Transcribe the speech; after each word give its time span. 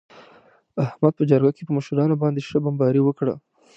احمد 0.85 1.13
په 1.17 1.23
جرگه 1.29 1.51
کې 1.55 1.63
په 1.67 1.73
مشرانو 1.77 2.15
باندې 2.21 2.45
ښه 2.47 2.57
بمباري 2.65 3.01
وکړه. 3.03 3.33